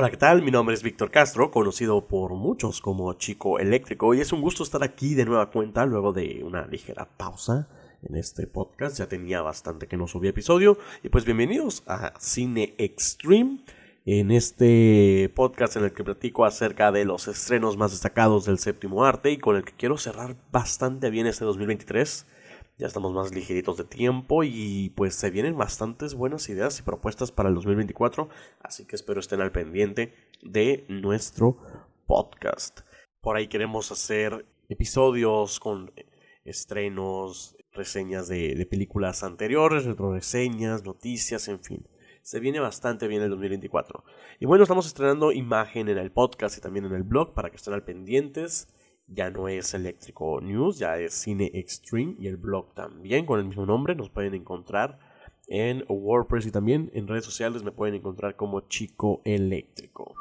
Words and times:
Hola, 0.00 0.08
¿qué 0.08 0.16
tal? 0.16 0.40
Mi 0.40 0.50
nombre 0.50 0.74
es 0.74 0.82
Víctor 0.82 1.10
Castro, 1.10 1.50
conocido 1.50 2.08
por 2.08 2.32
muchos 2.32 2.80
como 2.80 3.12
Chico 3.12 3.58
Eléctrico, 3.58 4.14
y 4.14 4.22
es 4.22 4.32
un 4.32 4.40
gusto 4.40 4.62
estar 4.62 4.82
aquí 4.82 5.14
de 5.14 5.26
nueva 5.26 5.50
cuenta 5.50 5.84
luego 5.84 6.14
de 6.14 6.40
una 6.42 6.66
ligera 6.66 7.06
pausa 7.18 7.68
en 8.02 8.16
este 8.16 8.46
podcast. 8.46 8.96
Ya 8.96 9.08
tenía 9.08 9.42
bastante 9.42 9.88
que 9.88 9.98
no 9.98 10.08
subía 10.08 10.30
episodio, 10.30 10.78
y 11.02 11.10
pues 11.10 11.26
bienvenidos 11.26 11.82
a 11.86 12.14
Cine 12.18 12.74
Extreme, 12.78 13.62
en 14.06 14.30
este 14.30 15.30
podcast 15.34 15.76
en 15.76 15.84
el 15.84 15.92
que 15.92 16.02
platico 16.02 16.46
acerca 16.46 16.90
de 16.92 17.04
los 17.04 17.28
estrenos 17.28 17.76
más 17.76 17.90
destacados 17.90 18.46
del 18.46 18.58
séptimo 18.58 19.04
arte 19.04 19.30
y 19.32 19.36
con 19.36 19.56
el 19.56 19.64
que 19.64 19.74
quiero 19.74 19.98
cerrar 19.98 20.34
bastante 20.50 21.10
bien 21.10 21.26
este 21.26 21.44
2023 21.44 22.24
ya 22.80 22.86
estamos 22.86 23.12
más 23.12 23.34
ligeritos 23.34 23.76
de 23.76 23.84
tiempo 23.84 24.42
y 24.42 24.90
pues 24.96 25.14
se 25.14 25.30
vienen 25.30 25.56
bastantes 25.56 26.14
buenas 26.14 26.48
ideas 26.48 26.78
y 26.78 26.82
propuestas 26.82 27.30
para 27.30 27.50
el 27.50 27.54
2024, 27.54 28.30
así 28.60 28.86
que 28.86 28.96
espero 28.96 29.20
estén 29.20 29.42
al 29.42 29.52
pendiente 29.52 30.14
de 30.40 30.86
nuestro 30.88 31.58
podcast. 32.06 32.80
Por 33.20 33.36
ahí 33.36 33.48
queremos 33.48 33.92
hacer 33.92 34.46
episodios 34.70 35.60
con 35.60 35.92
estrenos, 36.46 37.54
reseñas 37.74 38.28
de, 38.28 38.66
películas 38.70 39.22
anteriores, 39.24 39.84
reseñas, 39.84 40.82
noticias, 40.82 41.48
en 41.48 41.62
fin. 41.62 41.86
Se 42.22 42.40
viene 42.40 42.60
bastante 42.60 43.08
bien 43.08 43.20
el 43.20 43.28
2024. 43.28 44.04
Y 44.38 44.46
bueno, 44.46 44.62
estamos 44.62 44.86
estrenando 44.86 45.32
imagen 45.32 45.90
en 45.90 45.98
el 45.98 46.12
podcast 46.12 46.56
y 46.56 46.62
también 46.62 46.86
en 46.86 46.94
el 46.94 47.02
blog 47.02 47.34
para 47.34 47.50
que 47.50 47.56
estén 47.56 47.74
al 47.74 47.84
pendientes 47.84 48.68
ya 49.10 49.30
no 49.30 49.48
es 49.48 49.74
Eléctrico 49.74 50.40
News, 50.40 50.78
ya 50.78 50.96
es 50.98 51.14
Cine 51.14 51.50
Extreme 51.54 52.14
y 52.18 52.28
el 52.28 52.36
blog 52.36 52.74
también 52.74 53.26
con 53.26 53.40
el 53.40 53.46
mismo 53.46 53.66
nombre. 53.66 53.94
Nos 53.94 54.10
pueden 54.10 54.34
encontrar 54.34 54.98
en 55.48 55.84
WordPress 55.88 56.46
y 56.46 56.52
también 56.52 56.90
en 56.94 57.08
redes 57.08 57.24
sociales 57.24 57.64
me 57.64 57.72
pueden 57.72 57.96
encontrar 57.96 58.36
como 58.36 58.60
Chico 58.62 59.20
Eléctrico. 59.24 60.14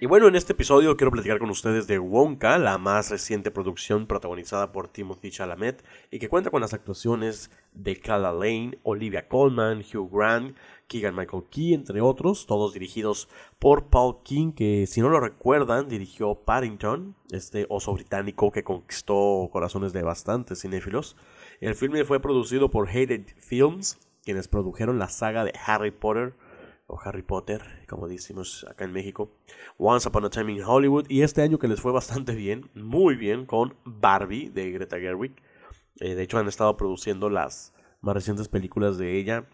Y 0.00 0.06
bueno, 0.06 0.28
en 0.28 0.36
este 0.36 0.52
episodio 0.52 0.96
quiero 0.96 1.10
platicar 1.10 1.40
con 1.40 1.50
ustedes 1.50 1.88
de 1.88 1.98
Wonka, 1.98 2.56
la 2.58 2.78
más 2.78 3.10
reciente 3.10 3.50
producción 3.50 4.06
protagonizada 4.06 4.70
por 4.70 4.86
Timothy 4.86 5.32
Chalamet 5.32 5.84
y 6.12 6.20
que 6.20 6.28
cuenta 6.28 6.50
con 6.50 6.60
las 6.60 6.72
actuaciones 6.72 7.50
de 7.72 7.96
Calla 7.96 8.30
Lane, 8.30 8.78
Olivia 8.84 9.26
Colman, 9.26 9.80
Hugh 9.80 10.08
Grant, 10.08 10.56
Keegan 10.86 11.16
Michael 11.16 11.46
Key, 11.50 11.74
entre 11.74 12.00
otros, 12.00 12.46
todos 12.46 12.74
dirigidos 12.74 13.28
por 13.58 13.88
Paul 13.88 14.22
King, 14.22 14.52
que 14.52 14.86
si 14.86 15.00
no 15.00 15.08
lo 15.08 15.18
recuerdan, 15.18 15.88
dirigió 15.88 16.44
Paddington, 16.44 17.16
este 17.32 17.66
oso 17.68 17.92
británico 17.92 18.52
que 18.52 18.62
conquistó 18.62 19.48
corazones 19.50 19.92
de 19.92 20.04
bastantes 20.04 20.60
cinéfilos. 20.60 21.16
El 21.60 21.74
filme 21.74 22.04
fue 22.04 22.20
producido 22.20 22.70
por 22.70 22.88
Hated 22.88 23.26
Films, 23.38 23.98
quienes 24.22 24.46
produjeron 24.46 25.00
la 25.00 25.08
saga 25.08 25.42
de 25.42 25.54
Harry 25.66 25.90
Potter 25.90 26.34
o 26.88 26.98
Harry 27.04 27.22
Potter, 27.22 27.62
como 27.86 28.08
decimos 28.08 28.66
acá 28.68 28.84
en 28.84 28.92
México, 28.92 29.30
Once 29.76 30.08
Upon 30.08 30.24
a 30.24 30.30
Time 30.30 30.52
in 30.52 30.62
Hollywood, 30.64 31.04
y 31.08 31.22
este 31.22 31.42
año 31.42 31.58
que 31.58 31.68
les 31.68 31.80
fue 31.80 31.92
bastante 31.92 32.34
bien, 32.34 32.70
muy 32.74 33.14
bien, 33.14 33.46
con 33.46 33.76
Barbie 33.84 34.48
de 34.48 34.72
Greta 34.72 34.98
Gerwig. 34.98 35.36
Eh, 36.00 36.14
de 36.14 36.22
hecho, 36.22 36.38
han 36.38 36.48
estado 36.48 36.76
produciendo 36.76 37.28
las 37.28 37.74
más 38.00 38.14
recientes 38.14 38.48
películas 38.48 38.96
de 38.96 39.18
ella 39.18 39.46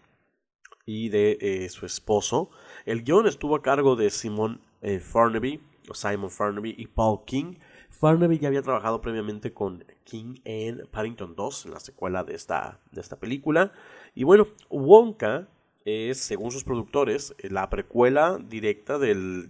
y 0.85 1.09
de 1.09 1.37
eh, 1.41 1.69
su 1.69 1.85
esposo. 1.85 2.51
El 2.85 3.03
guion 3.03 3.27
estuvo 3.27 3.55
a 3.55 3.61
cargo 3.61 3.95
de 3.95 4.09
Simon 4.09 4.61
eh, 4.81 4.99
Farnaby, 4.99 5.61
Simon 5.93 6.29
Farnaby 6.29 6.75
y 6.77 6.87
Paul 6.87 7.25
King. 7.25 7.55
Farnaby 7.89 8.39
ya 8.39 8.47
había 8.47 8.61
trabajado 8.61 9.01
previamente 9.01 9.53
con 9.53 9.83
King 10.05 10.35
en 10.45 10.87
Paddington 10.91 11.35
2, 11.35 11.65
en 11.65 11.71
la 11.71 11.79
secuela 11.79 12.23
de 12.23 12.35
esta, 12.35 12.79
de 12.91 13.01
esta 13.01 13.19
película. 13.19 13.73
Y 14.13 14.23
bueno, 14.23 14.47
Wonka 14.69 15.49
es, 15.85 16.17
según 16.17 16.51
sus 16.51 16.63
productores, 16.63 17.35
la 17.43 17.69
precuela 17.69 18.39
directa 18.39 18.97
del, 18.97 19.47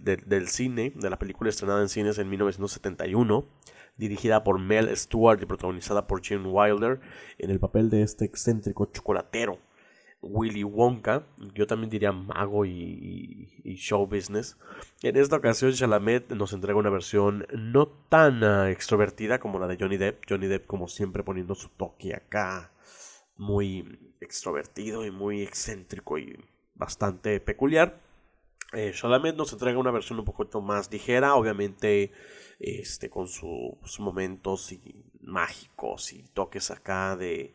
cine, 0.48 0.92
de 0.94 1.10
la 1.10 1.18
película 1.18 1.50
estrenada 1.50 1.80
en 1.80 1.88
cines 1.88 2.18
en 2.18 2.28
1971, 2.28 3.46
dirigida 3.96 4.44
por 4.44 4.60
Mel 4.60 4.94
Stewart 4.94 5.42
y 5.42 5.46
protagonizada 5.46 6.06
por 6.06 6.22
Jim 6.22 6.44
Wilder, 6.46 7.00
en 7.38 7.50
el 7.50 7.58
papel 7.58 7.88
de 7.88 8.02
este 8.02 8.26
excéntrico 8.26 8.84
chocolatero, 8.86 9.58
Willy 10.20 10.64
Wonka, 10.64 11.24
yo 11.54 11.66
también 11.66 11.90
diría 11.90 12.12
mago 12.12 12.66
y, 12.66 13.76
show 13.76 14.06
business. 14.06 14.56
En 15.02 15.16
esta 15.16 15.36
ocasión, 15.36 15.72
Chalamet 15.72 16.32
nos 16.32 16.52
entrega 16.52 16.78
una 16.78 16.90
versión 16.90 17.46
no 17.56 17.86
tan 17.86 18.42
ah, 18.44 18.70
extrovertida 18.70 19.38
como 19.38 19.58
la 19.58 19.66
de 19.68 19.76
Johnny 19.78 19.96
Depp, 19.96 20.24
Johnny 20.28 20.46
Depp 20.46 20.66
como 20.66 20.88
siempre 20.88 21.22
poniendo 21.22 21.54
su 21.54 21.68
toque 21.68 22.14
acá, 22.14 22.72
muy 23.36 24.14
extrovertido 24.20 25.04
y 25.04 25.10
muy 25.10 25.42
excéntrico 25.42 26.18
y 26.18 26.38
bastante 26.74 27.40
peculiar. 27.40 28.00
Eh, 28.72 28.92
nos 29.36 29.52
entrega 29.52 29.78
una 29.78 29.90
versión 29.90 30.18
un 30.18 30.24
poquito 30.24 30.60
más 30.60 30.90
ligera, 30.90 31.34
obviamente 31.34 32.12
este, 32.58 33.08
con 33.08 33.28
sus 33.28 34.00
momentos 34.00 34.74
mágicos 35.20 36.12
y 36.12 36.24
toques 36.34 36.70
acá 36.70 37.16
de 37.16 37.54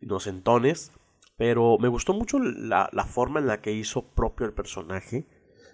inocentones. 0.00 0.92
Pero 1.36 1.76
me 1.78 1.88
gustó 1.88 2.14
mucho 2.14 2.38
la, 2.38 2.88
la, 2.92 3.04
forma 3.04 3.40
en 3.40 3.46
la 3.46 3.60
que 3.60 3.72
hizo 3.72 4.08
propio 4.08 4.46
el 4.46 4.54
personaje. 4.54 5.26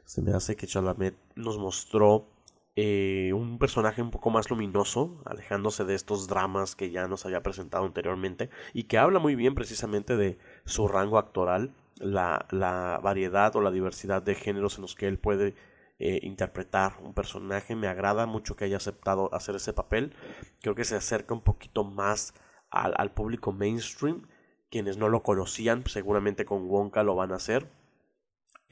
Se 0.04 0.20
me 0.20 0.32
hace 0.32 0.56
que 0.56 0.66
Chalamet 0.66 1.14
nos 1.36 1.58
mostró 1.58 2.31
eh, 2.74 3.32
un 3.34 3.58
personaje 3.58 4.00
un 4.00 4.10
poco 4.10 4.30
más 4.30 4.48
luminoso, 4.50 5.20
alejándose 5.26 5.84
de 5.84 5.94
estos 5.94 6.26
dramas 6.26 6.74
que 6.74 6.90
ya 6.90 7.06
nos 7.06 7.26
había 7.26 7.42
presentado 7.42 7.84
anteriormente 7.84 8.48
y 8.72 8.84
que 8.84 8.98
habla 8.98 9.18
muy 9.18 9.34
bien 9.34 9.54
precisamente 9.54 10.16
de 10.16 10.38
su 10.64 10.88
rango 10.88 11.18
actoral, 11.18 11.74
la, 11.96 12.46
la 12.50 12.98
variedad 13.02 13.54
o 13.56 13.60
la 13.60 13.70
diversidad 13.70 14.22
de 14.22 14.34
géneros 14.34 14.76
en 14.76 14.82
los 14.82 14.94
que 14.94 15.06
él 15.06 15.18
puede 15.18 15.54
eh, 15.98 16.20
interpretar 16.22 16.94
un 17.02 17.14
personaje. 17.14 17.76
Me 17.76 17.88
agrada 17.88 18.26
mucho 18.26 18.56
que 18.56 18.64
haya 18.64 18.78
aceptado 18.78 19.32
hacer 19.34 19.56
ese 19.56 19.72
papel. 19.72 20.14
Creo 20.60 20.74
que 20.74 20.84
se 20.84 20.96
acerca 20.96 21.34
un 21.34 21.42
poquito 21.42 21.84
más 21.84 22.34
al, 22.70 22.94
al 22.96 23.12
público 23.12 23.52
mainstream. 23.52 24.26
Quienes 24.70 24.96
no 24.96 25.08
lo 25.10 25.22
conocían, 25.22 25.86
seguramente 25.86 26.46
con 26.46 26.68
Wonka 26.68 27.02
lo 27.02 27.14
van 27.14 27.32
a 27.32 27.36
hacer. 27.36 27.68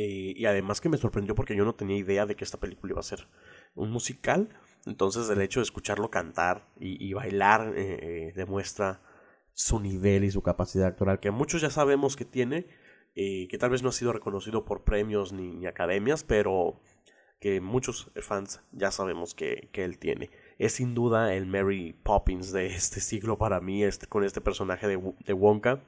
Eh, 0.02 0.32
y 0.34 0.46
además 0.46 0.80
que 0.80 0.88
me 0.88 0.96
sorprendió 0.96 1.34
porque 1.34 1.54
yo 1.54 1.66
no 1.66 1.74
tenía 1.74 1.98
idea 1.98 2.24
de 2.24 2.34
que 2.34 2.42
esta 2.42 2.58
película 2.58 2.92
iba 2.92 3.00
a 3.00 3.02
ser 3.02 3.28
un 3.74 3.90
musical. 3.90 4.48
Entonces 4.86 5.28
el 5.28 5.40
hecho 5.42 5.60
de 5.60 5.64
escucharlo 5.64 6.10
cantar 6.10 6.66
y, 6.78 7.12
bailar 7.12 7.74
eh, 7.76 7.98
eh, 8.00 8.32
demuestra 8.34 9.02
su 9.52 9.78
nivel 9.78 10.24
y 10.24 10.30
su 10.30 10.42
capacidad 10.42 10.86
actoral, 10.86 11.20
que 11.20 11.30
muchos 11.30 11.60
ya 11.60 11.70
sabemos 11.70 12.16
que 12.16 12.24
tiene, 12.24 12.66
eh, 13.14 13.46
que 13.48 13.58
tal 13.58 13.70
vez 13.70 13.82
no 13.82 13.90
ha 13.90 13.92
sido 13.92 14.12
reconocido 14.12 14.64
por 14.64 14.84
premios 14.84 15.32
ni, 15.32 15.66
academias, 15.66 16.24
pero 16.24 16.80
que 17.40 17.60
muchos 17.60 18.10
fans 18.20 18.62
ya 18.72 18.90
sabemos 18.90 19.34
que, 19.34 19.68
que, 19.72 19.84
él 19.84 19.98
tiene. 19.98 20.30
Es 20.58 20.74
sin 20.74 20.94
duda 20.94 21.34
el 21.34 21.46
Mary 21.46 21.94
Poppins 22.02 22.52
de 22.52 22.66
este 22.66 23.00
siglo 23.00 23.38
para 23.38 23.60
mí, 23.60 23.82
este, 23.84 24.06
con 24.06 24.24
este 24.24 24.40
personaje 24.40 24.86
de, 24.86 25.14
de 25.26 25.32
Wonka, 25.32 25.82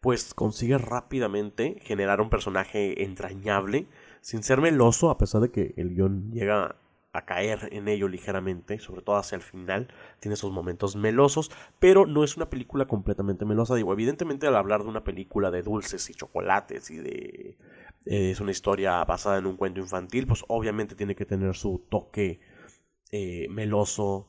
pues 0.00 0.32
consigue 0.32 0.78
rápidamente 0.78 1.78
generar 1.82 2.20
un 2.20 2.30
personaje 2.30 3.02
entrañable, 3.02 3.86
sin 4.22 4.42
ser 4.42 4.60
meloso, 4.60 5.10
a 5.10 5.18
pesar 5.18 5.42
de 5.42 5.50
que 5.50 5.74
el 5.76 5.94
guion 5.94 6.30
llega 6.32 6.76
a 7.12 7.24
caer 7.24 7.68
en 7.72 7.88
ello 7.88 8.08
ligeramente, 8.08 8.78
sobre 8.78 9.02
todo 9.02 9.16
hacia 9.16 9.36
el 9.36 9.42
final, 9.42 9.88
tiene 10.20 10.34
esos 10.34 10.52
momentos 10.52 10.94
melosos, 10.94 11.50
pero 11.78 12.06
no 12.06 12.22
es 12.22 12.36
una 12.36 12.50
película 12.50 12.86
completamente 12.86 13.44
melosa. 13.44 13.74
Digo, 13.74 13.92
evidentemente 13.92 14.46
al 14.46 14.56
hablar 14.56 14.82
de 14.82 14.88
una 14.88 15.02
película 15.02 15.50
de 15.50 15.62
dulces 15.62 16.08
y 16.10 16.14
chocolates 16.14 16.90
y 16.90 16.98
de... 16.98 17.58
Eh, 18.06 18.30
es 18.30 18.40
una 18.40 18.50
historia 18.50 19.04
basada 19.04 19.38
en 19.38 19.46
un 19.46 19.56
cuento 19.56 19.80
infantil, 19.80 20.26
pues 20.26 20.42
obviamente 20.48 20.94
tiene 20.94 21.14
que 21.14 21.26
tener 21.26 21.54
su 21.54 21.86
toque 21.90 22.40
eh, 23.10 23.46
meloso. 23.50 24.28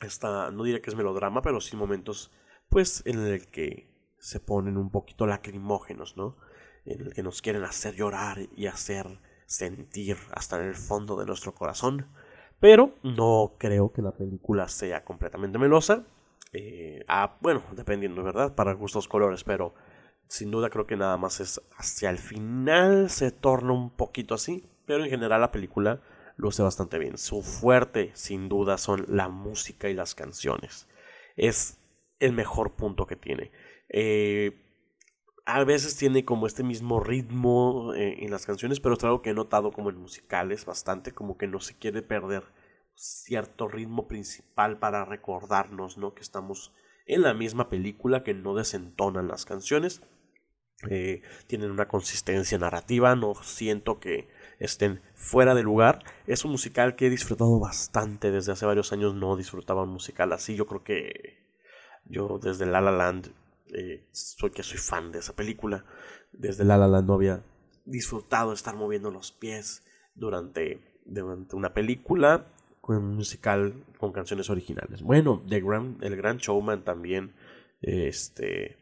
Esta, 0.00 0.50
no 0.50 0.64
diría 0.64 0.82
que 0.82 0.90
es 0.90 0.96
melodrama, 0.96 1.40
pero 1.42 1.60
sí 1.60 1.76
momentos, 1.76 2.30
pues, 2.68 3.02
en 3.06 3.20
el 3.20 3.46
que 3.46 3.88
se 4.18 4.40
ponen 4.40 4.76
un 4.76 4.90
poquito 4.90 5.26
lacrimógenos, 5.26 6.16
¿no? 6.16 6.36
En 6.84 7.00
el 7.00 7.14
que 7.14 7.22
nos 7.22 7.40
quieren 7.40 7.64
hacer 7.64 7.94
llorar 7.94 8.38
y 8.54 8.66
hacer 8.66 9.18
sentir 9.50 10.16
hasta 10.30 10.60
en 10.60 10.68
el 10.68 10.76
fondo 10.76 11.16
de 11.16 11.26
nuestro 11.26 11.52
corazón. 11.52 12.06
Pero 12.60 12.94
no 13.02 13.54
creo 13.58 13.92
que 13.92 14.00
la 14.00 14.12
película 14.12 14.68
sea 14.68 15.04
completamente 15.04 15.58
melosa. 15.58 16.04
Eh, 16.52 17.04
ah, 17.08 17.36
bueno, 17.40 17.62
dependiendo, 17.72 18.22
¿verdad? 18.22 18.54
Para 18.54 18.74
gustos 18.74 19.08
colores, 19.08 19.42
pero 19.42 19.74
sin 20.28 20.52
duda 20.52 20.70
creo 20.70 20.86
que 20.86 20.96
nada 20.96 21.16
más 21.16 21.40
es 21.40 21.60
hacia 21.76 22.10
el 22.10 22.18
final 22.18 23.10
se 23.10 23.32
torna 23.32 23.72
un 23.72 23.90
poquito 23.90 24.34
así. 24.34 24.64
Pero 24.86 25.02
en 25.02 25.10
general 25.10 25.40
la 25.40 25.50
película 25.50 26.00
luce 26.36 26.62
bastante 26.62 26.98
bien. 26.98 27.18
Su 27.18 27.42
fuerte, 27.42 28.12
sin 28.14 28.48
duda, 28.48 28.78
son 28.78 29.04
la 29.08 29.28
música 29.28 29.88
y 29.88 29.94
las 29.94 30.14
canciones. 30.14 30.86
Es 31.36 31.78
el 32.20 32.32
mejor 32.32 32.72
punto 32.72 33.06
que 33.06 33.16
tiene. 33.16 33.50
Eh, 33.88 34.69
a 35.46 35.64
veces 35.64 35.96
tiene 35.96 36.24
como 36.24 36.46
este 36.46 36.62
mismo 36.62 37.00
ritmo 37.00 37.94
eh, 37.94 38.24
en 38.24 38.30
las 38.30 38.46
canciones, 38.46 38.80
pero 38.80 38.94
es 38.94 39.04
algo 39.04 39.22
que 39.22 39.30
he 39.30 39.34
notado 39.34 39.72
como 39.72 39.90
en 39.90 39.96
musicales 39.96 40.64
bastante, 40.64 41.12
como 41.12 41.36
que 41.36 41.46
no 41.46 41.60
se 41.60 41.76
quiere 41.76 42.02
perder 42.02 42.44
cierto 42.94 43.68
ritmo 43.68 44.08
principal 44.08 44.78
para 44.78 45.04
recordarnos, 45.04 45.96
¿no? 45.96 46.14
Que 46.14 46.22
estamos 46.22 46.72
en 47.06 47.22
la 47.22 47.34
misma 47.34 47.68
película, 47.68 48.22
que 48.22 48.34
no 48.34 48.54
desentonan 48.54 49.28
las 49.28 49.44
canciones. 49.44 50.02
Eh, 50.88 51.22
tienen 51.46 51.70
una 51.70 51.88
consistencia 51.88 52.56
narrativa, 52.56 53.14
no 53.14 53.34
siento 53.42 54.00
que 54.00 54.28
estén 54.58 55.02
fuera 55.14 55.54
de 55.54 55.62
lugar. 55.62 56.04
Es 56.26 56.44
un 56.44 56.52
musical 56.52 56.96
que 56.96 57.06
he 57.06 57.10
disfrutado 57.10 57.58
bastante 57.58 58.30
desde 58.30 58.52
hace 58.52 58.66
varios 58.66 58.92
años, 58.92 59.14
no 59.14 59.36
disfrutaba 59.36 59.82
un 59.82 59.90
musical 59.90 60.32
así. 60.32 60.54
Yo 60.54 60.66
creo 60.66 60.84
que 60.84 61.38
yo 62.04 62.38
desde 62.38 62.66
La 62.66 62.80
La 62.80 62.92
Land 62.92 63.32
eh, 63.74 64.06
soy 64.12 64.50
que 64.50 64.62
soy 64.62 64.78
fan 64.78 65.12
de 65.12 65.18
esa 65.18 65.34
película. 65.34 65.84
Desde 66.32 66.64
La 66.64 66.76
La 66.76 66.88
Land 66.88 67.06
no 67.06 67.14
había 67.14 67.42
disfrutado 67.84 68.52
estar 68.52 68.76
moviendo 68.76 69.10
los 69.10 69.32
pies 69.32 69.82
durante, 70.14 70.80
durante 71.04 71.56
una 71.56 71.74
película 71.74 72.46
con 72.80 73.14
musical 73.14 73.74
con 73.98 74.12
canciones 74.12 74.50
originales. 74.50 75.02
Bueno, 75.02 75.42
The 75.48 75.62
el 76.00 76.16
Gran 76.16 76.38
Showman 76.38 76.84
también 76.84 77.34
este 77.82 78.76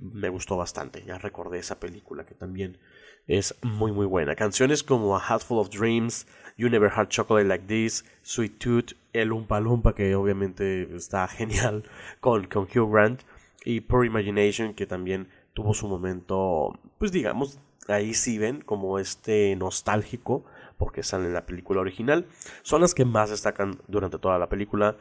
me 0.00 0.28
gustó 0.28 0.56
bastante. 0.56 1.04
Ya 1.04 1.18
recordé 1.18 1.58
esa 1.58 1.78
película 1.78 2.24
que 2.24 2.34
también 2.34 2.78
es 3.26 3.54
muy 3.62 3.92
muy 3.92 4.06
buena. 4.06 4.34
Canciones 4.34 4.82
como 4.82 5.16
A 5.16 5.20
Hatful 5.20 5.58
of 5.58 5.70
Dreams, 5.70 6.26
You 6.56 6.68
Never 6.68 6.90
Had 6.94 7.08
Chocolate 7.08 7.46
Like 7.46 7.66
This, 7.66 8.04
Sweet 8.22 8.58
Tooth, 8.58 8.92
El 9.12 9.32
Umpa 9.32 9.60
Lumpa 9.60 9.94
que 9.94 10.14
obviamente 10.14 10.94
está 10.96 11.28
genial 11.28 11.84
con, 12.20 12.46
con 12.46 12.64
Hugh 12.64 12.90
Grant 12.90 13.22
y 13.64 13.80
Poor 13.80 14.06
Imagination 14.06 14.74
que 14.74 14.86
también 14.86 15.28
tuvo 15.54 15.74
su 15.74 15.88
momento, 15.88 16.78
pues 16.98 17.12
digamos, 17.12 17.58
ahí 17.88 18.14
sí 18.14 18.38
ven 18.38 18.60
como 18.60 18.98
este 18.98 19.54
nostálgico 19.56 20.44
porque 20.78 21.02
sale 21.02 21.26
en 21.26 21.34
la 21.34 21.46
película 21.46 21.80
original. 21.80 22.26
Son 22.62 22.80
las 22.80 22.94
que 22.94 23.04
más 23.04 23.30
destacan 23.30 23.78
durante 23.88 24.18
toda 24.18 24.38
la 24.38 24.48
película. 24.48 24.96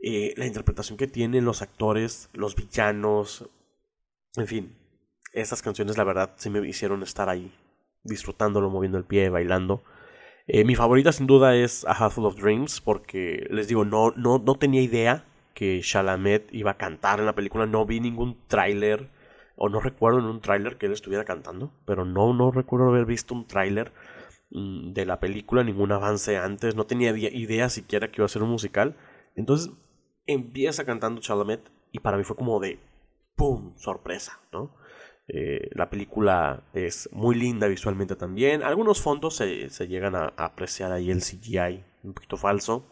Eh, 0.00 0.34
la 0.36 0.46
interpretación 0.46 0.98
que 0.98 1.06
tienen 1.06 1.44
los 1.44 1.62
actores, 1.62 2.28
los 2.32 2.56
villanos, 2.56 3.48
en 4.36 4.46
fin, 4.46 4.76
esas 5.32 5.62
canciones 5.62 5.96
la 5.96 6.04
verdad 6.04 6.32
sí 6.36 6.50
me 6.50 6.66
hicieron 6.66 7.02
estar 7.02 7.28
ahí, 7.28 7.52
disfrutándolo, 8.02 8.68
moviendo 8.68 8.98
el 8.98 9.04
pie, 9.04 9.28
bailando. 9.28 9.84
Eh, 10.48 10.64
mi 10.64 10.74
favorita 10.74 11.12
sin 11.12 11.28
duda 11.28 11.54
es 11.54 11.84
A 11.84 11.92
Half 11.92 12.18
of 12.18 12.36
Dreams 12.36 12.80
porque 12.80 13.46
les 13.50 13.68
digo, 13.68 13.84
no, 13.84 14.12
no, 14.16 14.38
no 14.38 14.56
tenía 14.56 14.82
idea 14.82 15.24
que 15.54 15.80
Chalamet 15.82 16.52
iba 16.52 16.72
a 16.72 16.76
cantar 16.78 17.20
en 17.20 17.26
la 17.26 17.34
película, 17.34 17.66
no 17.66 17.86
vi 17.86 18.00
ningún 18.00 18.38
tráiler 18.46 19.08
o 19.56 19.68
no 19.68 19.80
recuerdo 19.80 20.18
en 20.18 20.26
un 20.26 20.40
tráiler 20.40 20.76
que 20.76 20.86
él 20.86 20.92
estuviera 20.92 21.24
cantando, 21.24 21.72
pero 21.84 22.04
no, 22.04 22.32
no 22.34 22.50
recuerdo 22.50 22.88
haber 22.88 23.06
visto 23.06 23.34
un 23.34 23.46
tráiler 23.46 23.92
mm, 24.50 24.92
de 24.92 25.06
la 25.06 25.20
película, 25.20 25.62
ningún 25.62 25.92
avance 25.92 26.36
antes, 26.36 26.74
no 26.74 26.86
tenía 26.86 27.10
idea 27.16 27.68
siquiera 27.68 28.08
que 28.08 28.20
iba 28.20 28.26
a 28.26 28.28
ser 28.28 28.42
un 28.42 28.50
musical. 28.50 28.96
Entonces 29.36 29.72
empieza 30.26 30.84
cantando 30.84 31.20
Chalamet 31.20 31.70
y 31.90 32.00
para 32.00 32.16
mí 32.16 32.24
fue 32.24 32.36
como 32.36 32.60
de 32.60 32.78
¡pum! 33.36 33.74
sorpresa, 33.76 34.40
¿no? 34.52 34.74
Eh, 35.28 35.70
la 35.72 35.88
película 35.88 36.64
es 36.74 37.08
muy 37.12 37.34
linda 37.34 37.68
visualmente 37.68 38.16
también. 38.16 38.62
Algunos 38.62 39.00
fondos 39.00 39.36
se, 39.36 39.70
se 39.70 39.88
llegan 39.88 40.14
a, 40.14 40.32
apreciar 40.36 40.92
ahí 40.92 41.10
el 41.10 41.20
CGI 41.20 41.84
un 42.02 42.14
poquito 42.14 42.36
falso, 42.36 42.84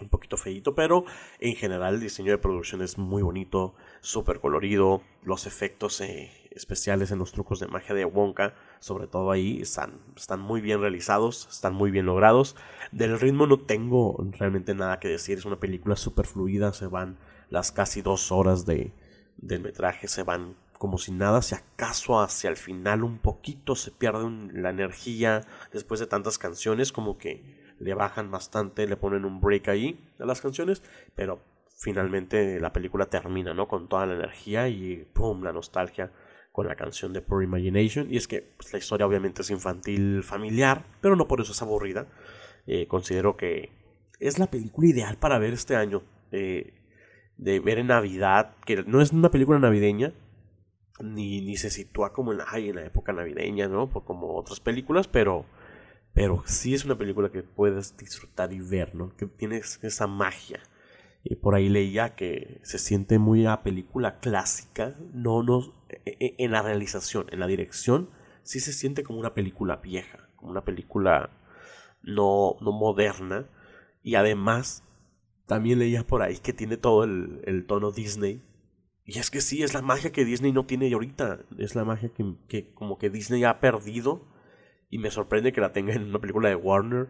un 0.00 0.08
poquito 0.08 0.36
feito, 0.36 0.74
pero 0.74 1.04
en 1.40 1.54
general 1.54 1.94
el 1.94 2.00
diseño 2.00 2.32
de 2.32 2.38
producción 2.38 2.82
es 2.82 2.98
muy 2.98 3.22
bonito, 3.22 3.74
súper 4.00 4.40
colorido. 4.40 5.02
Los 5.22 5.46
efectos 5.46 6.00
eh, 6.00 6.30
especiales 6.50 7.10
en 7.10 7.18
los 7.18 7.32
trucos 7.32 7.60
de 7.60 7.66
magia 7.66 7.94
de 7.94 8.04
Wonka, 8.04 8.54
sobre 8.78 9.06
todo 9.06 9.30
ahí, 9.30 9.60
están, 9.62 10.00
están 10.16 10.40
muy 10.40 10.60
bien 10.60 10.80
realizados, 10.80 11.48
están 11.50 11.74
muy 11.74 11.90
bien 11.90 12.06
logrados. 12.06 12.56
Del 12.92 13.18
ritmo 13.18 13.46
no 13.46 13.58
tengo 13.58 14.22
realmente 14.38 14.74
nada 14.74 15.00
que 15.00 15.08
decir, 15.08 15.38
es 15.38 15.46
una 15.46 15.60
película 15.60 15.96
súper 15.96 16.26
fluida, 16.26 16.72
se 16.72 16.86
van 16.86 17.16
las 17.48 17.72
casi 17.72 18.02
dos 18.02 18.32
horas 18.32 18.66
de, 18.66 18.92
del 19.38 19.60
metraje 19.60 20.08
se 20.08 20.22
van 20.22 20.56
como 20.78 20.98
si 20.98 21.10
nada, 21.10 21.40
si 21.40 21.54
acaso 21.54 22.20
hacia 22.20 22.50
el 22.50 22.56
final 22.56 23.02
un 23.02 23.18
poquito 23.18 23.74
se 23.76 23.90
pierde 23.90 24.30
la 24.52 24.68
energía 24.68 25.40
después 25.72 26.00
de 26.00 26.06
tantas 26.06 26.36
canciones, 26.36 26.92
como 26.92 27.16
que 27.16 27.65
le 27.78 27.94
bajan 27.94 28.30
bastante, 28.30 28.86
le 28.86 28.96
ponen 28.96 29.24
un 29.24 29.40
break 29.40 29.68
ahí 29.68 30.08
a 30.18 30.26
las 30.26 30.40
canciones, 30.40 30.82
pero 31.14 31.40
finalmente 31.76 32.60
la 32.60 32.72
película 32.72 33.06
termina, 33.06 33.54
¿no? 33.54 33.68
Con 33.68 33.88
toda 33.88 34.06
la 34.06 34.14
energía 34.14 34.68
y 34.68 35.06
¡pum! 35.12 35.42
la 35.42 35.52
nostalgia 35.52 36.10
con 36.52 36.66
la 36.66 36.74
canción 36.74 37.12
de 37.12 37.20
Poor 37.20 37.42
Imagination. 37.42 38.06
Y 38.10 38.16
es 38.16 38.26
que 38.26 38.42
pues, 38.56 38.72
la 38.72 38.78
historia 38.78 39.06
obviamente 39.06 39.42
es 39.42 39.50
infantil, 39.50 40.22
familiar, 40.22 40.84
pero 41.02 41.14
no 41.14 41.28
por 41.28 41.40
eso 41.40 41.52
es 41.52 41.60
aburrida. 41.60 42.06
Eh, 42.66 42.86
considero 42.86 43.36
que 43.36 43.70
es 44.20 44.38
la 44.38 44.46
película 44.46 44.88
ideal 44.88 45.18
para 45.18 45.38
ver 45.38 45.52
este 45.52 45.76
año. 45.76 46.02
Eh, 46.32 46.72
de 47.36 47.60
ver 47.60 47.78
en 47.78 47.88
Navidad, 47.88 48.54
que 48.64 48.82
no 48.84 49.00
es 49.00 49.12
una 49.12 49.30
película 49.30 49.58
navideña, 49.58 50.12
ni, 51.00 51.42
ni 51.42 51.56
se 51.56 51.70
sitúa 51.70 52.12
como 52.12 52.32
en, 52.32 52.40
ay, 52.46 52.70
en 52.70 52.76
la 52.76 52.86
época 52.86 53.12
navideña, 53.12 53.68
¿no? 53.68 53.90
Como 53.90 54.34
otras 54.34 54.60
películas, 54.60 55.08
pero, 55.08 55.44
pero 56.16 56.42
sí 56.46 56.72
es 56.72 56.86
una 56.86 56.96
película 56.96 57.30
que 57.30 57.42
puedes 57.42 57.94
disfrutar 57.98 58.50
y 58.50 58.60
ver, 58.60 58.94
¿no? 58.94 59.14
Que 59.18 59.26
tiene 59.26 59.58
esa 59.58 60.06
magia. 60.06 60.62
Y 61.22 61.34
por 61.34 61.54
ahí 61.54 61.68
leía 61.68 62.14
que 62.14 62.58
se 62.62 62.78
siente 62.78 63.18
muy 63.18 63.44
a 63.44 63.62
película 63.62 64.18
clásica, 64.18 64.94
no, 65.12 65.42
no, 65.42 65.74
e, 65.90 66.16
e, 66.18 66.34
en 66.38 66.52
la 66.52 66.62
realización, 66.62 67.26
en 67.32 67.40
la 67.40 67.46
dirección, 67.46 68.08
sí 68.44 68.60
se 68.60 68.72
siente 68.72 69.02
como 69.02 69.18
una 69.18 69.34
película 69.34 69.76
vieja, 69.76 70.30
como 70.36 70.52
una 70.52 70.64
película 70.64 71.28
no, 72.02 72.56
no 72.62 72.72
moderna. 72.72 73.50
Y 74.02 74.14
además 74.14 74.84
también 75.44 75.80
leía 75.80 76.06
por 76.06 76.22
ahí 76.22 76.38
que 76.38 76.54
tiene 76.54 76.78
todo 76.78 77.04
el, 77.04 77.66
tono 77.68 77.92
Disney. 77.92 78.42
Y 79.04 79.18
es 79.18 79.30
que 79.30 79.42
sí, 79.42 79.62
es 79.62 79.74
la 79.74 79.82
magia 79.82 80.12
que 80.12 80.24
Disney 80.24 80.52
no 80.52 80.64
tiene 80.64 80.90
ahorita. 80.90 81.40
Es 81.58 81.74
la 81.74 81.84
magia 81.84 82.10
que, 82.48 82.72
como 82.72 82.96
que 82.96 83.10
Disney 83.10 83.44
ha 83.44 83.60
perdido. 83.60 84.34
Y 84.90 84.98
me 84.98 85.10
sorprende 85.10 85.52
que 85.52 85.60
la 85.60 85.72
tenga 85.72 85.94
en 85.94 86.04
una 86.04 86.20
película 86.20 86.48
de 86.48 86.56
Warner. 86.56 87.08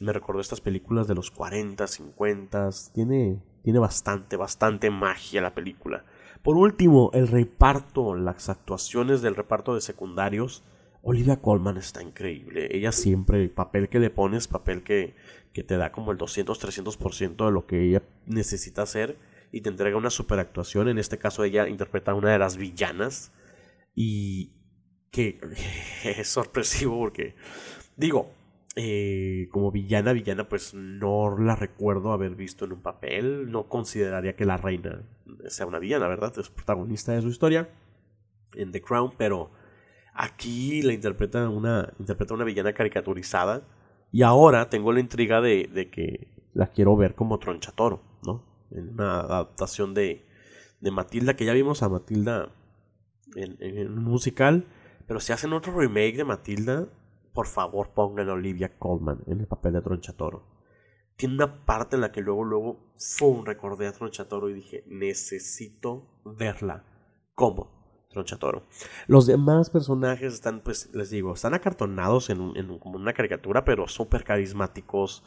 Me 0.00 0.12
recordó 0.12 0.40
estas 0.40 0.60
películas 0.60 1.06
de 1.06 1.14
los 1.14 1.30
40, 1.30 1.86
50. 1.86 2.70
Tiene, 2.94 3.42
tiene 3.62 3.78
bastante, 3.78 4.36
bastante 4.36 4.90
magia 4.90 5.42
la 5.42 5.54
película. 5.54 6.04
Por 6.42 6.56
último, 6.56 7.10
el 7.12 7.28
reparto, 7.28 8.14
las 8.14 8.48
actuaciones 8.48 9.22
del 9.22 9.36
reparto 9.36 9.74
de 9.74 9.80
secundarios 9.80 10.64
Olivia 11.02 11.40
Colman 11.40 11.76
está 11.76 12.02
increíble. 12.02 12.68
Ella 12.70 12.92
siempre, 12.92 13.42
el 13.42 13.50
papel 13.50 13.88
que 13.88 13.98
le 13.98 14.10
pones, 14.10 14.46
papel 14.46 14.82
que, 14.82 15.14
que 15.52 15.64
te 15.64 15.76
da 15.76 15.90
como 15.90 16.12
el 16.12 16.18
200-300% 16.18 17.44
de 17.44 17.52
lo 17.52 17.66
que 17.66 17.82
ella 17.82 18.02
necesita 18.26 18.82
hacer 18.82 19.16
y 19.50 19.62
te 19.62 19.68
entrega 19.68 19.96
una 19.96 20.10
super 20.10 20.38
actuación. 20.38 20.88
En 20.88 20.98
este 20.98 21.18
caso, 21.18 21.42
ella 21.42 21.68
interpreta 21.68 22.12
a 22.12 22.14
una 22.14 22.30
de 22.30 22.38
las 22.38 22.56
villanas 22.56 23.32
y 23.96 24.52
que 25.12 25.38
es 26.04 26.26
sorpresivo 26.26 26.98
porque, 26.98 27.36
digo, 27.96 28.32
eh, 28.74 29.48
como 29.52 29.70
villana, 29.70 30.12
villana, 30.12 30.48
pues 30.48 30.74
no 30.74 31.38
la 31.38 31.54
recuerdo 31.54 32.10
haber 32.10 32.34
visto 32.34 32.64
en 32.64 32.72
un 32.72 32.82
papel. 32.82 33.52
No 33.52 33.68
consideraría 33.68 34.34
que 34.34 34.44
la 34.44 34.56
reina 34.56 35.04
sea 35.46 35.66
una 35.66 35.78
villana, 35.78 36.08
¿verdad? 36.08 36.36
Es 36.36 36.50
protagonista 36.50 37.12
de 37.12 37.22
su 37.22 37.28
historia 37.28 37.68
en 38.54 38.72
The 38.72 38.82
Crown, 38.82 39.12
pero 39.16 39.52
Aquí 40.14 40.82
la 40.82 40.92
interpreta 40.92 41.48
una, 41.48 41.92
interpreta 41.98 42.34
una 42.34 42.44
villana 42.44 42.72
caricaturizada. 42.74 43.62
Y 44.10 44.22
ahora 44.22 44.68
tengo 44.68 44.92
la 44.92 45.00
intriga 45.00 45.40
de, 45.40 45.70
de 45.72 45.90
que 45.90 46.28
la 46.52 46.66
quiero 46.66 46.96
ver 46.96 47.14
como 47.14 47.38
Tronchatoro, 47.38 48.02
¿no? 48.26 48.44
En 48.70 48.90
una 48.90 49.20
adaptación 49.20 49.94
de, 49.94 50.26
de 50.80 50.90
Matilda, 50.90 51.34
que 51.34 51.46
ya 51.46 51.54
vimos 51.54 51.82
a 51.82 51.88
Matilda 51.88 52.52
en, 53.34 53.56
en, 53.60 53.92
un 53.92 54.04
musical. 54.04 54.66
Pero 55.06 55.20
si 55.20 55.32
hacen 55.32 55.52
otro 55.52 55.72
remake 55.72 56.16
de 56.16 56.24
Matilda, 56.24 56.88
por 57.32 57.46
favor 57.46 57.90
pongan 57.90 58.28
a 58.28 58.34
Olivia 58.34 58.78
Colman 58.78 59.22
en 59.26 59.40
el 59.40 59.46
papel 59.46 59.74
de 59.74 59.82
Tronchatoro. 59.82 60.46
Tiene 61.16 61.34
una 61.34 61.64
parte 61.64 61.96
en 61.96 62.02
la 62.02 62.12
que 62.12 62.20
luego, 62.20 62.44
luego, 62.44 62.94
¡fum! 62.98 63.44
recordé 63.44 63.86
a 63.86 63.92
Tronchatoro 63.92 64.48
y 64.48 64.54
dije, 64.54 64.84
necesito 64.86 66.06
verla. 66.24 66.84
¿Cómo? 67.34 67.82
Tronchatoro. 68.08 68.66
Los 69.06 69.26
demás 69.26 69.70
personajes 69.70 70.34
están, 70.34 70.60
pues, 70.60 70.90
les 70.94 71.10
digo, 71.10 71.32
están 71.32 71.54
acartonados 71.54 72.30
en, 72.30 72.56
en 72.56 72.78
como 72.78 72.96
una 72.96 73.14
caricatura, 73.14 73.64
pero 73.64 73.88
súper 73.88 74.24
carismáticos. 74.24 75.24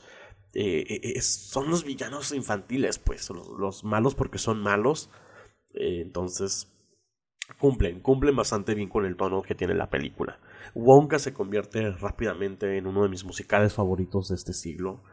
Eh, 0.53 0.85
eh, 0.87 1.01
eh, 1.15 1.21
son 1.21 1.69
los 1.69 1.83
villanos 1.83 2.31
infantiles, 2.31 2.99
pues, 2.99 3.29
los, 3.29 3.83
malos 3.83 4.15
porque 4.15 4.37
son 4.37 4.61
malos. 4.61 5.09
entonces, 5.73 6.71
cumplen, 7.59 7.99
cumplen 7.99 8.35
bastante 8.35 8.75
bien 8.75 8.89
con 8.89 9.05
el 9.05 9.15
tono 9.15 9.41
que 9.41 9.55
tiene 9.55 9.73
la 9.73 9.89
película. 9.89 10.39
Wonka 10.73 11.19
se 11.19 11.33
convierte 11.33 11.91
rápidamente 11.91 12.77
en 12.77 12.87
uno 12.87 13.03
de 13.03 13.09
mis 13.09 13.23
musicales 13.23 13.73
favoritos 13.73 14.29
de 14.29 14.35
este 14.35 14.53
siglo. 14.53 15.03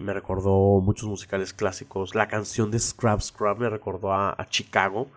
me 0.00 0.12
recordó 0.12 0.80
muchos 0.80 1.08
musicales 1.08 1.52
clásicos. 1.52 2.14
La 2.14 2.28
canción 2.28 2.70
de 2.70 2.78
Scrub 2.78 3.20
Scrub 3.22 3.58
me 3.58 3.70
recordó 3.70 4.12
a 4.12 4.46
Chicago 4.48 5.08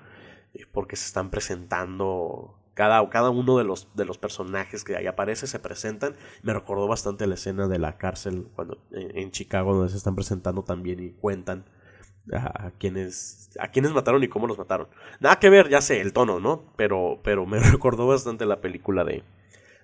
porque 0.72 0.96
se 0.96 1.06
están 1.06 1.30
presentando 1.30 2.56
cada, 2.74 3.08
cada 3.10 3.30
uno 3.30 3.58
de 3.58 3.64
los, 3.64 3.94
de 3.96 4.06
los 4.06 4.18
personajes 4.18 4.84
que 4.84 4.96
ahí 4.96 5.08
aparece 5.08 5.48
se 5.48 5.60
presentan. 5.60 6.16
Me 6.42 6.54
recordó 6.54 6.88
bastante 6.88 7.28
la 7.28 7.36
escena 7.36 7.68
de 7.68 7.80
la 7.80 7.98
cárcel 7.98 8.48
cuando, 8.56 8.78
en, 8.92 9.32
Chicago 9.32 9.74
donde 9.74 9.92
se 9.92 9.98
están 9.98 10.16
presentando 10.16 10.64
también 10.64 11.00
y 11.00 11.12
cuentan 11.12 11.66
a, 12.36 12.72
quienes, 12.78 13.52
a 13.60 13.70
quienes 13.70 13.92
mataron 13.92 14.24
y 14.24 14.28
cómo 14.28 14.48
los 14.48 14.58
mataron. 14.58 14.88
Nada 15.20 15.40
que 15.40 15.50
ver, 15.50 15.70
ya 15.70 15.82
sé, 15.82 16.02
el 16.02 16.14
tono, 16.14 16.40
¿no? 16.40 16.64
Pero, 16.76 17.20
pero 17.24 17.46
me 17.46 17.60
recordó 17.72 18.08
bastante 18.08 18.46
la 18.46 18.62
película 18.62 19.04
de, 19.04 19.24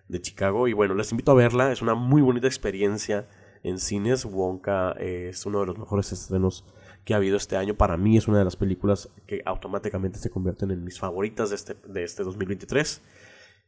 de 0.07 0.21
Chicago 0.21 0.67
y 0.67 0.73
bueno, 0.73 0.93
les 0.93 1.11
invito 1.11 1.31
a 1.31 1.35
verla. 1.35 1.71
Es 1.71 1.81
una 1.81 1.95
muy 1.95 2.21
bonita 2.21 2.47
experiencia 2.47 3.27
en 3.63 3.79
cines. 3.79 4.25
Wonka 4.25 4.91
es 4.93 5.45
uno 5.45 5.61
de 5.61 5.67
los 5.67 5.77
mejores 5.77 6.11
estrenos 6.11 6.65
que 7.05 7.13
ha 7.13 7.17
habido 7.17 7.37
este 7.37 7.57
año. 7.57 7.75
Para 7.75 7.97
mí 7.97 8.17
es 8.17 8.27
una 8.27 8.39
de 8.39 8.45
las 8.45 8.55
películas 8.55 9.09
que 9.25 9.41
automáticamente 9.45 10.19
se 10.19 10.29
convierten 10.29 10.71
en 10.71 10.83
mis 10.83 10.99
favoritas 10.99 11.49
de 11.49 11.55
este, 11.55 11.75
de 11.87 12.03
este 12.03 12.23
2023. 12.23 13.01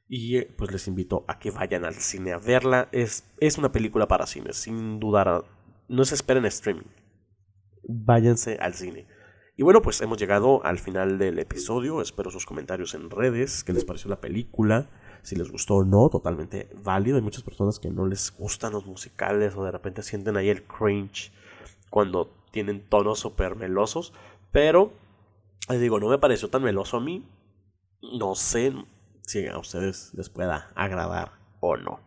Y 0.07 0.37
eh, 0.37 0.53
pues 0.57 0.71
les 0.71 0.87
invito 0.87 1.23
a 1.27 1.37
que 1.39 1.51
vayan 1.51 1.85
al 1.85 1.95
cine 1.95 2.33
a 2.33 2.37
verla. 2.37 2.89
Es, 2.91 3.25
es 3.39 3.57
una 3.57 3.71
película 3.71 4.07
para 4.07 4.25
cine, 4.25 4.53
sin 4.53 4.99
dudar. 4.99 5.45
No 5.87 6.05
se 6.05 6.15
esperen 6.15 6.45
streaming. 6.45 6.87
Váyanse 7.91 8.59
al 8.61 8.75
cine. 8.75 9.07
Y 9.57 9.63
bueno, 9.63 9.81
pues 9.81 9.99
hemos 10.01 10.19
llegado 10.19 10.63
al 10.63 10.77
final 10.77 11.17
del 11.17 11.39
episodio. 11.39 12.03
Espero 12.03 12.29
sus 12.29 12.45
comentarios 12.45 12.93
en 12.93 13.09
redes. 13.09 13.63
¿Qué 13.63 13.73
les 13.73 13.83
pareció 13.83 14.11
la 14.11 14.21
película? 14.21 14.87
Si 15.23 15.35
les 15.35 15.51
gustó 15.51 15.77
o 15.77 15.83
no, 15.83 16.07
totalmente 16.09 16.69
válido. 16.83 17.17
Hay 17.17 17.23
muchas 17.23 17.41
personas 17.41 17.79
que 17.79 17.89
no 17.89 18.05
les 18.05 18.31
gustan 18.37 18.73
los 18.73 18.85
musicales 18.85 19.55
o 19.55 19.63
de 19.63 19.71
repente 19.71 20.03
sienten 20.03 20.37
ahí 20.37 20.49
el 20.49 20.61
cringe 20.67 21.31
cuando 21.89 22.31
tienen 22.51 22.87
tonos 22.87 23.17
súper 23.17 23.55
melosos, 23.55 24.13
pero 24.51 24.93
les 25.67 25.81
digo, 25.81 25.99
no 25.99 26.09
me 26.09 26.19
pareció 26.19 26.47
tan 26.51 26.61
meloso 26.61 26.97
a 26.97 27.01
mí. 27.01 27.27
No 28.19 28.35
sé 28.35 28.71
si 29.25 29.47
a 29.47 29.57
ustedes 29.57 30.13
les 30.13 30.29
pueda 30.29 30.71
agradar 30.75 31.31
o 31.59 31.75
no. 31.75 32.01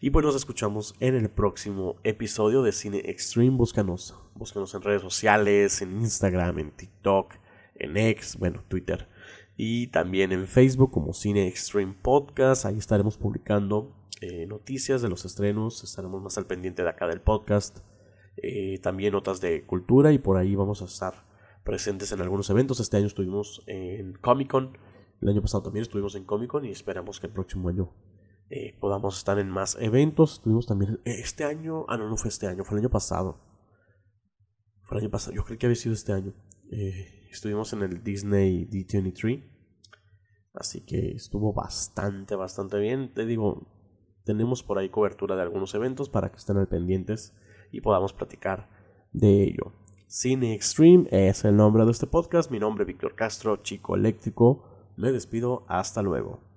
Y 0.00 0.10
pues 0.10 0.24
nos 0.24 0.36
escuchamos 0.36 0.94
en 1.00 1.16
el 1.16 1.28
próximo 1.28 1.96
episodio 2.04 2.62
de 2.62 2.70
Cine 2.70 3.02
Extreme. 3.06 3.56
Búscanos, 3.56 4.14
búscanos 4.36 4.72
en 4.74 4.82
redes 4.82 5.02
sociales, 5.02 5.82
en 5.82 6.00
Instagram, 6.00 6.60
en 6.60 6.70
TikTok, 6.70 7.34
en 7.74 7.96
X, 7.96 8.36
bueno, 8.38 8.62
Twitter. 8.68 9.08
Y 9.56 9.88
también 9.88 10.30
en 10.30 10.46
Facebook 10.46 10.92
como 10.92 11.14
Cine 11.14 11.48
Extreme 11.48 11.96
Podcast. 12.00 12.64
Ahí 12.64 12.78
estaremos 12.78 13.18
publicando 13.18 13.92
eh, 14.20 14.46
noticias 14.46 15.02
de 15.02 15.08
los 15.08 15.24
estrenos. 15.24 15.82
Estaremos 15.82 16.22
más 16.22 16.38
al 16.38 16.46
pendiente 16.46 16.84
de 16.84 16.90
acá 16.90 17.08
del 17.08 17.20
podcast. 17.20 17.80
Eh, 18.36 18.78
también 18.80 19.14
notas 19.14 19.40
de 19.40 19.66
cultura 19.66 20.12
y 20.12 20.18
por 20.18 20.36
ahí 20.36 20.54
vamos 20.54 20.80
a 20.80 20.84
estar 20.84 21.26
presentes 21.64 22.12
en 22.12 22.20
algunos 22.20 22.48
eventos. 22.50 22.78
Este 22.78 22.98
año 22.98 23.06
estuvimos 23.06 23.64
en 23.66 24.12
Comic 24.12 24.48
Con, 24.48 24.78
el 25.20 25.28
año 25.28 25.42
pasado 25.42 25.64
también 25.64 25.82
estuvimos 25.82 26.14
en 26.14 26.22
Comic 26.22 26.50
Con 26.50 26.64
y 26.64 26.70
esperamos 26.70 27.18
que 27.18 27.26
el 27.26 27.32
próximo 27.32 27.68
año 27.68 27.92
eh, 28.50 28.76
podamos 28.80 29.18
estar 29.18 29.38
en 29.38 29.50
más 29.50 29.76
eventos. 29.80 30.34
Estuvimos 30.34 30.66
también 30.66 31.00
eh, 31.04 31.20
este 31.20 31.44
año, 31.44 31.84
ah 31.88 31.96
no, 31.96 32.08
no 32.08 32.16
fue 32.16 32.28
este 32.28 32.46
año, 32.46 32.64
fue 32.64 32.78
el 32.78 32.84
año 32.84 32.90
pasado. 32.90 33.40
Fue 34.82 34.98
el 34.98 35.04
año 35.04 35.10
pasado, 35.10 35.34
yo 35.34 35.44
creo 35.44 35.58
que 35.58 35.66
había 35.66 35.76
sido 35.76 35.94
este 35.94 36.12
año. 36.12 36.32
estuvimos 37.30 37.72
en 37.72 37.82
el 37.82 38.02
Disney 38.02 38.66
D23. 38.66 39.44
Así 40.54 40.80
que 40.80 41.12
estuvo 41.12 41.52
bastante, 41.52 42.34
bastante 42.34 42.78
bien. 42.78 43.12
Te 43.12 43.26
digo, 43.26 43.66
tenemos 44.24 44.62
por 44.62 44.78
ahí 44.78 44.88
cobertura 44.88 45.36
de 45.36 45.42
algunos 45.42 45.74
eventos 45.74 46.08
para 46.08 46.30
que 46.30 46.36
estén 46.36 46.56
al 46.56 46.68
pendientes 46.68 47.34
y 47.70 47.80
podamos 47.80 48.12
platicar 48.12 48.68
de 49.12 49.44
ello. 49.44 49.72
Cine 50.06 50.54
Extreme 50.54 51.06
es 51.10 51.44
el 51.44 51.56
nombre 51.56 51.84
de 51.84 51.90
este 51.90 52.06
podcast. 52.06 52.50
Mi 52.50 52.58
nombre 52.58 52.82
es 52.82 52.88
Víctor 52.88 53.14
Castro, 53.14 53.58
chico 53.58 53.94
eléctrico. 53.94 54.64
Me 54.96 55.12
despido. 55.12 55.64
Hasta 55.68 56.02
luego. 56.02 56.47